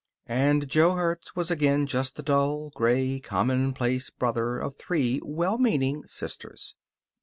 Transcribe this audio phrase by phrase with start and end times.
[0.25, 6.05] And Jo Hertz was again just the dull, gray, commonplace brother of three well meaning
[6.07, 6.73] sisters.